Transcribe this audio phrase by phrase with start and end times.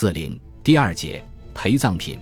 [0.00, 1.20] 四零第二节
[1.52, 2.16] 陪葬品，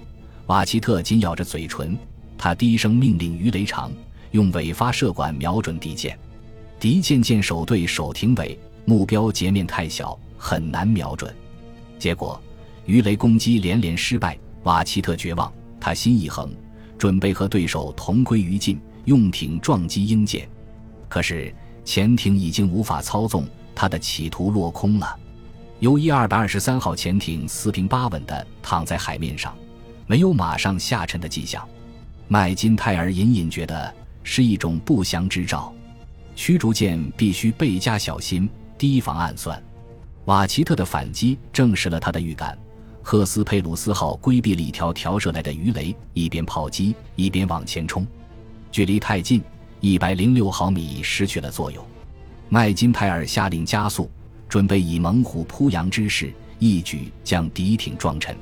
[0.47, 1.95] 瓦奇特紧咬着嘴唇，
[2.39, 3.93] 他低声命令鱼雷长
[4.31, 6.19] 用尾发射管瞄准敌舰。
[6.81, 11.31] 敌舰舰首对手停尾，目标截面太小，很难瞄准。
[11.99, 12.41] 结果
[12.87, 16.51] 鱼雷攻击连连失败，瓦奇特绝望，他心一横，
[16.97, 20.49] 准备和对手同归于尽，用艇撞击鹰舰。
[21.11, 21.55] 可是
[21.85, 25.15] 潜艇已经无法操纵，他的企图落空了。
[25.81, 29.55] U 一二百二十三号潜艇四平八稳地躺在海面上，
[30.07, 31.69] 没有马上下沉的迹象。
[32.29, 35.71] 麦金泰尔隐隐觉得是一种不祥之兆，
[36.35, 39.63] 驱逐舰必须倍加小心，提防暗算。
[40.25, 42.57] 瓦奇特的反击证实了他的预感。
[43.03, 48.05] 赫斯佩鲁斯号规避了一条调射来的鱼雷，一边炮击一边往前冲，
[48.73, 49.43] 距离太近，
[49.81, 51.85] 一百零六毫米失去了作用。
[52.49, 54.11] 麦金泰尔下令加速。
[54.49, 58.37] 准备以猛虎扑羊之势，一举将敌艇撞沉。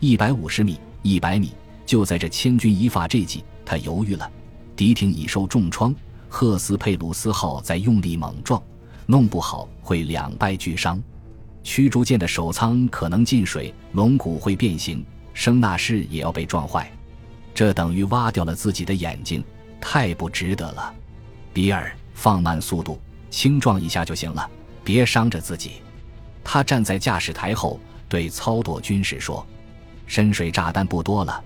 [0.00, 1.52] 一百五十米，一百米，
[1.86, 4.30] 就在这千钧一发之际，他犹豫了。
[4.76, 5.94] 敌艇已受重创，
[6.28, 8.62] 赫斯佩鲁斯号在用力猛撞，
[9.06, 11.02] 弄不好会两败俱伤。
[11.64, 16.90] 驱逐舰的首舱可能进水，龙骨会变形，声纳室也要被撞坏。
[17.54, 19.42] 这等于挖掉了自己的眼睛，
[19.80, 20.94] 太不值得了。
[21.52, 24.48] 比尔，放慢速度，轻撞一下就行了。
[24.88, 25.82] 别伤着自己，
[26.42, 29.46] 他站在驾驶台后对操舵军士说
[30.08, 31.44] ：“深水炸弹不多了，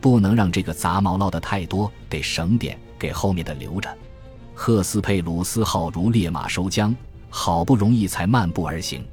[0.00, 3.92] 不能让这个杂毛捞得太多，得省点给后面的留着。”
[4.54, 6.94] 赫斯佩鲁斯号如烈马收缰，
[7.28, 9.04] 好不容易才漫步而行。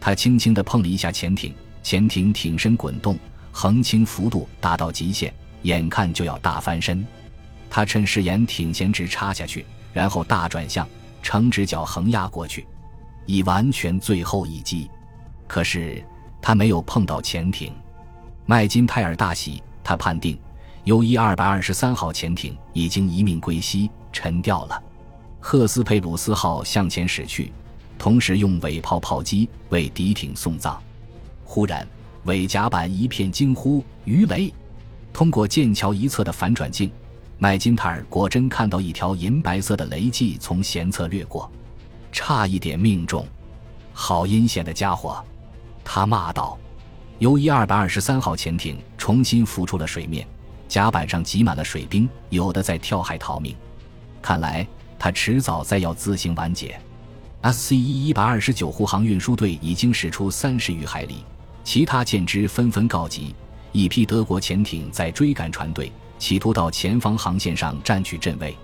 [0.00, 3.18] 他轻轻地碰了一下潜艇，潜艇挺身滚动，
[3.52, 7.06] 横倾幅度达到极限，眼看就要大翻身。
[7.68, 10.88] 他趁势沿艇前直插下去，然后大转向，
[11.22, 12.66] 呈直角横压过去。
[13.30, 14.90] 已完全最后一击，
[15.46, 16.04] 可是
[16.42, 17.72] 他没有碰到潜艇。
[18.44, 20.36] 麦金泰尔大喜，他判定
[20.82, 24.82] U 一二百二十三号潜艇已经一命归西，沉掉了。
[25.38, 27.52] 赫斯佩鲁斯号向前驶去，
[27.96, 30.82] 同时用尾炮炮击为敌艇送葬。
[31.44, 31.86] 忽然，
[32.24, 34.52] 尾甲板一片惊呼：“鱼雷！”
[35.14, 36.90] 通过剑桥一侧的反转镜，
[37.38, 41.48] 麦金泰尔果真看到一条银白色的雷迹从舷侧掠过。
[42.12, 43.26] 差一点命中，
[43.92, 45.22] 好阴险的家伙！
[45.84, 46.58] 他骂道。
[47.18, 50.26] 由一二百二十三号潜艇重新浮出了水面，
[50.66, 53.54] 甲板上挤满了水兵，有的在跳海逃命。
[54.22, 54.66] 看来
[54.98, 56.80] 他迟早再要自行完结。
[57.42, 61.24] SC 一一百二十九护航运输队已经驶出三十余海里，
[61.62, 63.34] 其他舰只纷纷告急。
[63.72, 68.56] 一批德国潜艇在追赶船队，企图到前方航线上占据阵位。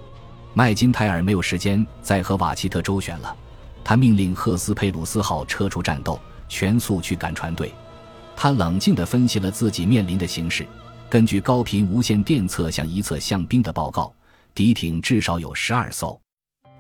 [0.59, 3.37] 麦金泰尔没有时间再和瓦奇特周旋了，
[3.85, 6.19] 他命令赫斯佩鲁斯号撤出战斗，
[6.49, 7.71] 全速去赶船队。
[8.35, 10.67] 他冷静地分析了自己面临的形势，
[11.11, 14.11] 根据高频无线电测向一侧向兵的报告，
[14.55, 16.19] 敌艇至少有十二艘。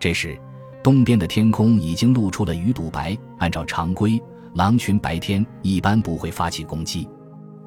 [0.01, 0.41] 这时，
[0.83, 3.15] 东边的天空已经露出了鱼肚白。
[3.41, 4.19] 按照常规，
[4.55, 7.07] 狼群白天一般不会发起攻击。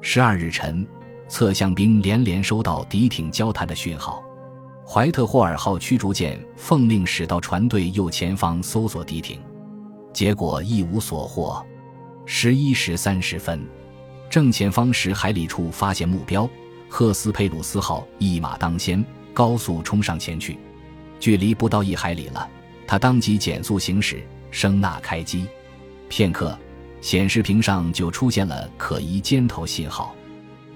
[0.00, 0.84] 十二日晨，
[1.28, 4.20] 侧向兵连连收到敌艇交谈的讯号。
[4.92, 9.38] 怀特霍尔号驱逐舰奉令驶到船队右前方搜索敌艇，
[10.12, 11.64] 结果一无所获。
[12.26, 13.64] 十一时三十分，
[14.28, 16.50] 正前方十海里处发现目标，
[16.88, 20.58] 赫斯佩鲁斯号一马当先，高速冲上前去。
[21.20, 22.50] 距离不到一海里了，
[22.84, 24.20] 他当即减速行驶，
[24.50, 25.46] 声呐开机。
[26.08, 26.58] 片刻，
[27.00, 30.16] 显示屏上就出现了可疑尖头信号。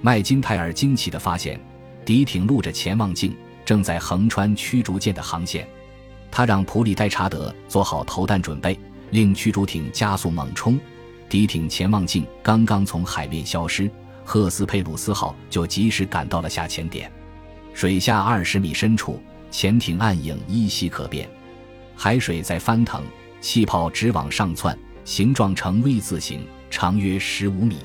[0.00, 1.60] 麦金泰尔惊奇地发现，
[2.04, 3.36] 敌艇露着潜望镜。
[3.64, 5.66] 正在横穿驱逐舰的航线，
[6.30, 8.78] 他让普里戴查德做好投弹准备，
[9.10, 10.78] 令驱逐艇加速猛冲。
[11.28, 13.90] 敌艇潜望镜刚刚从海面消失，
[14.24, 17.10] 赫斯佩鲁斯号就及时赶到了下潜点。
[17.72, 19.20] 水下二十米深处，
[19.50, 21.28] 潜艇暗影依稀可辨，
[21.96, 23.02] 海水在翻腾，
[23.40, 27.78] 气泡直往上窜，形状呈 V 字形，长约十五米。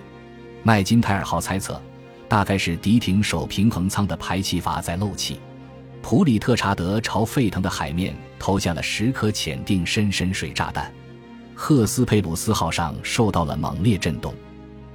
[0.61, 1.81] 麦金泰尔号猜测，
[2.28, 5.40] 大概是敌艇首平衡舱的排气阀在漏气。
[6.01, 10.91] 普里特查德朝沸腾的海面投下了十颗潜定深深水炸弹，
[11.53, 14.34] 赫斯佩鲁斯号上受到了猛烈震动。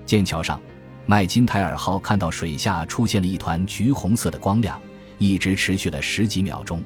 [0.06, 0.60] 剑桥上，
[1.06, 4.80] 麦金泰尔号看到水下出现了一团橘红色的光亮，
[5.18, 6.82] 一直持续了十几秒钟。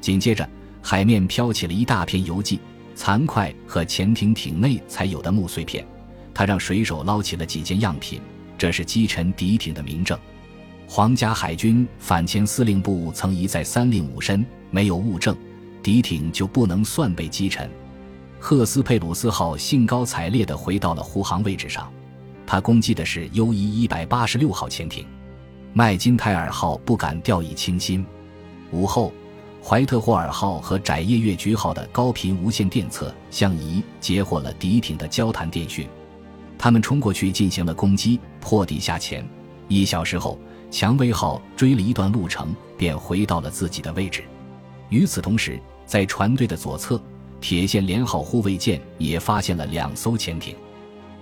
[0.00, 0.48] 紧接着，
[0.80, 2.60] 海面飘起了一大片油迹、
[2.94, 5.86] 残块和潜艇艇内才有的木碎片。
[6.32, 8.20] 他让水手捞起了几件样品，
[8.56, 10.16] 这是击沉敌艇的明证。
[10.90, 15.36] 皇家海军反潜司令部曾一再三令五申，没有物证，
[15.82, 17.70] 敌艇就不能算被击沉。
[18.40, 21.92] 赫斯佩鲁斯号兴高采烈地回到了护航位置上，
[22.46, 25.06] 他攻击的是 U 一一百八十六号潜艇。
[25.74, 28.04] 麦金泰尔号不敢掉以轻心。
[28.70, 29.12] 午后，
[29.62, 35.86] 怀特霍尔号和窄叶月菊号的高频无线电测向仪截获了敌艇的交谈电讯。
[36.56, 39.22] 他们冲过去进行了攻击，破敌下潜。
[39.68, 40.38] 一小时后，
[40.70, 44.22] 蔷薇号追了一段路程，便回到了自己的位置。
[44.90, 47.00] 与此同时，在船队的左侧，
[47.40, 50.54] 铁线连号护卫舰也发现了两艘潜艇。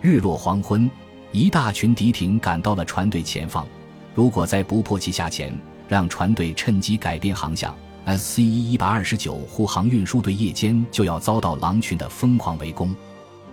[0.00, 0.90] 日落黄昏，
[1.32, 3.66] 一大群敌艇赶到了船队前方。
[4.14, 5.56] 如果再不迫其下潜，
[5.88, 7.75] 让船队趁机改变航向
[8.06, 12.94] ，SC 一一百二十九护航运输队夜间就要遭到狼群的疯狂围攻。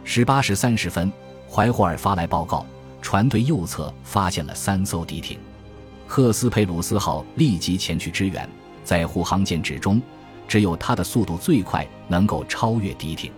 [0.03, 1.11] 十八时三十分，
[1.49, 2.65] 怀霍尔发来报告，
[3.01, 5.37] 船队右侧发现了三艘敌艇。
[6.05, 8.47] 赫斯佩鲁斯号立即前去支援，
[8.83, 10.01] 在护航舰之中，
[10.47, 13.31] 只有它的速度最快，能够超越敌艇。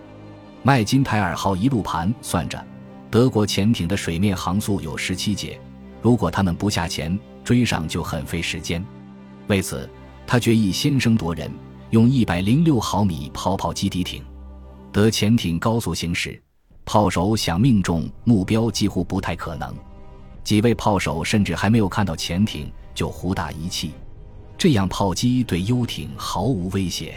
[0.62, 2.62] 麦金泰尔号一路盘算着，
[3.10, 5.58] 德国潜艇的水面航速有十七节。
[6.02, 8.84] 如果他们不下潜追上，就很费时间。
[9.46, 9.88] 为此，
[10.26, 11.50] 他决意先声夺人，
[11.90, 14.22] 用一百零六毫米炮炮击敌艇。
[14.92, 16.40] 德潜艇高速行驶，
[16.84, 19.74] 炮手想命中目标几乎不太可能。
[20.46, 23.90] 几位炮手甚至还没有看到潜艇就胡打一气，
[24.56, 27.16] 这样炮击对游艇毫无威胁。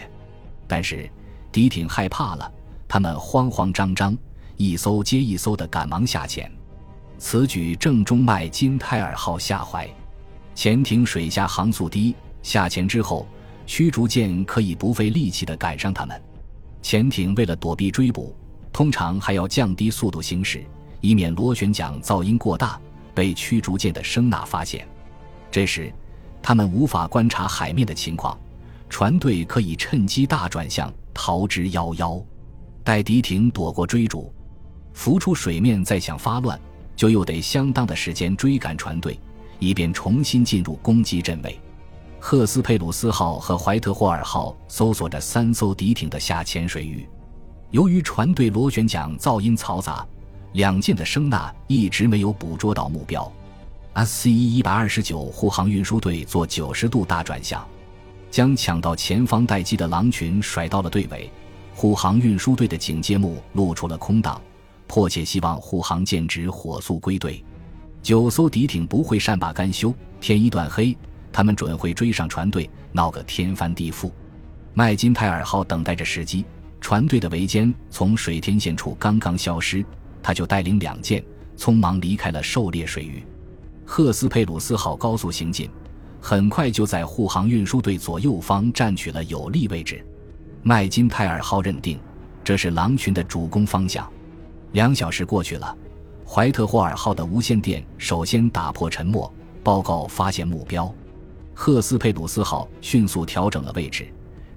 [0.68, 1.08] 但是
[1.52, 2.52] 敌艇害怕了，
[2.88, 4.18] 他们慌慌张张，
[4.58, 6.52] 一艘接一艘的赶忙下潜。
[7.20, 9.88] 此举正中麦金泰尔号下怀，
[10.56, 13.28] 潜艇水下航速低，下潜之后，
[13.68, 16.20] 驱逐舰可以不费力气地赶上他们。
[16.82, 18.36] 潜艇为了躲避追捕，
[18.74, 20.66] 通常还要降低速度行驶，
[21.00, 22.82] 以免螺旋桨噪音过大
[23.20, 24.88] 被驱逐舰的声呐发现。
[25.52, 25.92] 这时，
[26.42, 28.40] 他们无法观察海面的情况，
[28.88, 32.24] 船队可以趁机大转向逃之夭夭。
[32.82, 34.34] 待敌艇躲过追逐，
[34.94, 36.58] 浮出水面，再想发乱。
[36.96, 39.20] 就又得相当的时间追赶船队，
[39.60, 41.60] 以便重新进入攻击阵位。
[42.22, 47.06] 赫斯佩鲁斯号和怀特霍尔号搜索着三艘敌艇的下潜水域。
[47.72, 50.08] 由于船队螺旋桨噪音嘈杂，
[50.54, 53.32] 两舰的声呐一直没有捕捉到目标。
[53.96, 57.68] SC 一百二十九护航运输队做九十度大转向，
[58.32, 61.30] 将抢到前方待机的狼群甩到了队尾。
[61.76, 64.42] 护航运输队的警戒目露出了空档。
[64.88, 67.44] 迫切希望护航舰只火速归队。
[68.02, 70.98] 九艘敌艇不会善罢甘休，天一断黑，
[71.32, 74.10] 他们准会追上船队，闹个天翻地覆。
[74.74, 76.44] 麦金泰尔号等待着时机，
[76.82, 79.86] 船队的围歼从水天线处刚刚消失，
[80.22, 81.24] 他就带领两舰
[81.58, 83.24] 匆忙离开了狩猎水域。
[83.86, 85.70] 赫斯佩鲁斯号高速行进，
[86.22, 90.06] 很快就在护航运输队左右方占取了有利位置。
[90.62, 92.00] 麦金泰尔号认定
[92.44, 94.08] 这是狼群的主攻方向。
[94.74, 95.76] 两小时过去了，
[96.28, 99.34] 怀特霍尔号的无线电首先打破沉默，
[99.64, 100.94] 报告发现目标。
[101.56, 104.08] 赫斯佩鲁斯号迅速调整了位置，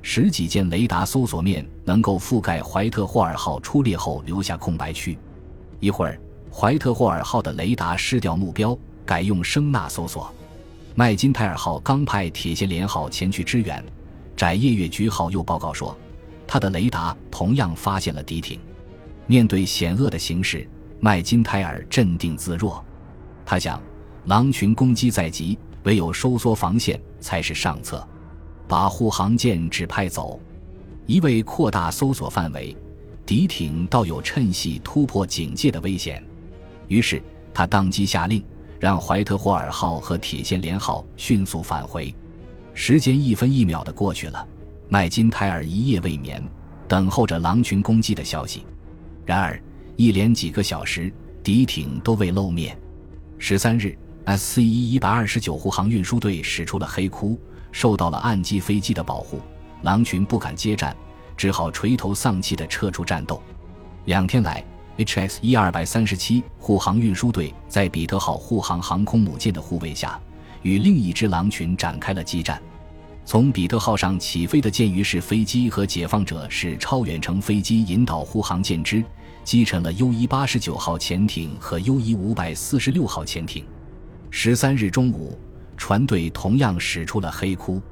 [0.02, 5.18] 十几件雷达搜索面能够覆盖怀特霍尔号出列后留下空白区。
[5.82, 6.16] 一会儿，
[6.48, 10.32] 怀特霍尔号的雷达失掉目标，改用声呐搜索。
[10.94, 13.84] 麦金泰尔号刚派铁线连号前去支援，
[14.36, 15.98] 窄叶月菊号又报告说，
[16.46, 18.60] 他的雷达同样发现了敌艇。
[19.26, 20.68] 面对险恶的形势，
[21.00, 22.84] 麦金泰尔镇定自若。
[23.44, 23.82] 他想，
[24.26, 28.06] 狼群攻击在即，唯有收缩防线才是上策。
[28.68, 30.38] 把护航舰指派走，
[31.06, 32.76] 一味扩大搜索范围，
[33.24, 36.22] 敌艇倒有趁隙突破警戒的危险。
[36.88, 37.22] 于是
[37.54, 38.44] 他当即下令，
[38.78, 42.14] 让怀特霍尔号和铁线连号迅速返回。
[42.74, 44.46] 时间一分一秒的过去了，
[44.88, 46.42] 麦金泰尔一夜未眠，
[46.88, 48.64] 等候着狼群攻击的消息。
[49.24, 49.62] 然而，
[49.96, 51.12] 一连几个小时，
[51.42, 52.76] 敌艇都未露面。
[53.38, 57.38] 十三日，SC 一一百二十九护航运输队驶出了黑窟，
[57.70, 59.40] 受到了岸基飞机的保护，
[59.82, 60.96] 狼群不敢接战，
[61.42, 63.42] 只好垂头丧气地撤出战斗。
[64.04, 64.64] 两天来
[64.96, 70.16] ，HS 一二百三十七护航运输队在彼得号护航航空母舰的护卫下，
[70.62, 72.62] 与另一支狼群展开了激战。
[73.24, 79.02] 从彼得号上起飞的舰鱼式飞机和解放者式超远程飞机引导护航舰只，
[79.42, 83.64] 击沉了 U 一八十九号潜艇和 U 一五百四十六号潜艇。
[84.30, 85.36] 十三日中午，
[85.76, 87.82] 船队同样驶出了黑窟。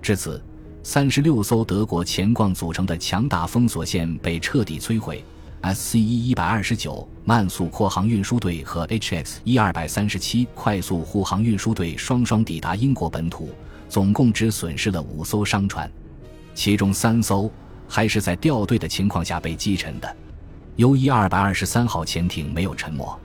[0.00, 0.40] 至此，
[0.84, 5.24] 三十六艘德国潜逛组成的强大封锁线被彻底摧毁。
[5.62, 13.50] SC 一一百二十九慢速扩航运输队和 HX 一二百三十七快速护航运输队双双抵达英国本土。
[13.88, 15.88] 总共只损失了五艘商船，
[16.54, 17.50] 其中三艘
[17.86, 20.16] 还是在掉队的情况下被击沉的。
[20.76, 23.20] U 一二百二十三号潜艇没有沉没。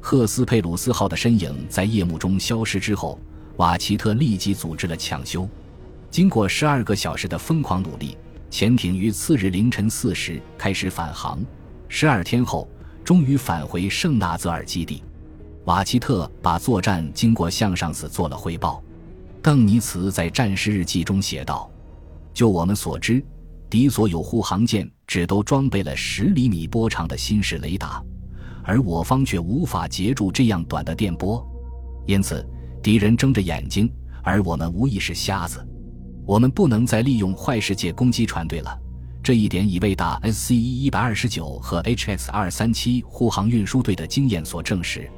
[0.00, 3.18] 赫斯佩鲁斯号的身影在夜幕中消失之后，
[3.56, 5.48] 瓦奇特立即组织了抢修。
[6.14, 8.16] 经过十二个小时的疯狂努力，
[8.48, 11.44] 潜艇于次日凌晨四时开始返航。
[11.88, 12.68] 十二天后，
[13.04, 15.02] 终于返回圣纳泽尔基地。
[15.64, 18.80] 瓦奇特把作战经过向上司做了汇报。
[19.42, 21.68] 邓尼茨在战时日记中写道
[22.32, 23.20] ：“就我们所知，
[23.68, 28.00] 敌所有护航舰只都装备了十厘米波长的新式雷达，
[28.62, 31.44] 而我方却无法截住这样短的电波。
[32.06, 32.48] 因此，
[32.80, 33.92] 敌人睁着眼睛，
[34.22, 35.66] 而我们无疑是瞎子。
[36.26, 38.78] 我们不能再利用坏世界攻击船队了。
[39.22, 45.10] 这一点已被打 SCE 一百二十九和 HX 二三七护航运输队的经验所证实。”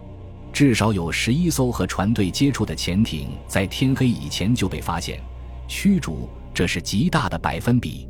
[0.52, 5.20] 至少有十一艘和船队接触的潜艇在天黑以前就被发现、
[5.68, 8.08] 驱逐，这是极大的百分比。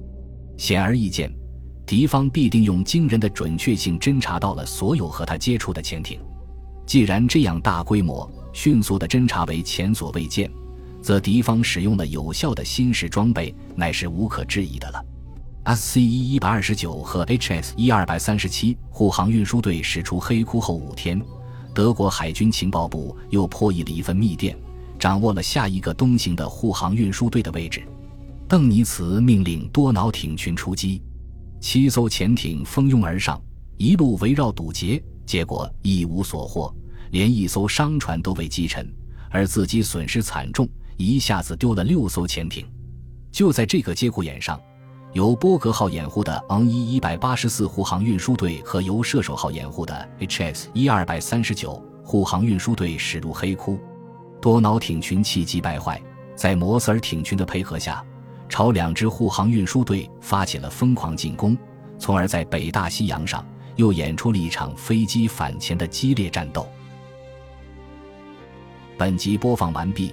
[0.57, 1.29] 显而易见，
[1.85, 6.21] 敌方必定用惊人的准确性侦察到了所有和他接触的潜艇。
[6.87, 10.49] 既然这样大规模、迅速的侦查为前所未见，
[11.07, 15.01] 则敌方使用了有效的新式装备，乃是无可置疑的了。
[15.67, 21.23] SCE 一百二十九和 HS 一二百三十七护航运输队驶出黑窟后五天。
[21.73, 24.59] 德国海军情报部又破译了一份密电，
[24.99, 27.85] 掌握了下一个东行的护航运输队的位置。
[28.49, 31.01] 邓尼茨命令多瑙艇群出击，
[31.61, 33.41] 七艘潜艇蜂拥而上，
[33.77, 36.75] 一路围绕堵截，结果一无所获，
[37.13, 38.93] 连一艘商船都被击沉，
[39.31, 42.67] 而自己损失惨重，一下子丢了六艘潜艇。
[43.31, 44.61] 就在这个节骨眼上。
[45.13, 53.79] 由波格号掩护的昂一一百八十四护航运输队和由射手号掩护的 HS 一二百三十九护航运输队驶入黑窟，
[54.43, 55.99] 多瑙艇群气急败坏，
[56.35, 58.05] 在摩斯尔艇群的配合下，
[58.47, 61.57] 朝两支护航运输队发起了疯狂进攻，
[61.99, 63.43] 从而在北大西洋上
[63.77, 66.69] 又演出了一场飞机反潜的激烈战斗。
[68.99, 70.13] 本集播放完毕，